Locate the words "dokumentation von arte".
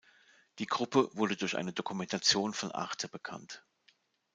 1.73-3.07